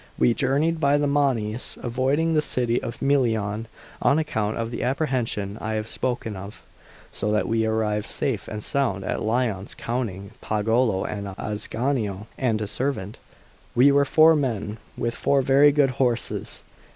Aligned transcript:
We 0.17 0.33
journeyed 0.33 0.79
by 0.79 0.97
the 0.97 1.05
Monsanese, 1.05 1.77
avoiding 1.83 2.33
the 2.33 2.41
city 2.41 2.81
of 2.81 3.03
Milan 3.03 3.67
on 4.01 4.17
account 4.17 4.57
of 4.57 4.71
the 4.71 4.81
apprehension 4.81 5.59
I 5.61 5.73
have 5.75 5.87
spoken 5.87 6.35
of, 6.35 6.63
so 7.11 7.31
that 7.31 7.47
we 7.47 7.67
arrived 7.67 8.07
safe 8.07 8.47
and 8.47 8.63
sound 8.63 9.03
at 9.03 9.21
Lyons. 9.21 9.75
Counting 9.75 10.31
Pagolo 10.41 11.03
and 11.05 11.27
Ascanio 11.37 12.25
and 12.35 12.59
a 12.63 12.67
servant, 12.67 13.19
we 13.75 13.91
were 13.91 14.03
four 14.03 14.35
men, 14.35 14.79
with 14.97 15.13
four 15.13 15.43
very 15.43 15.71
good 15.71 15.91
horses. 15.91 16.63